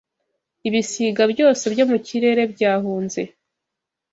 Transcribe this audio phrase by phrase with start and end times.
[0.67, 3.21] ibisiga byose byo mu kirere byahunze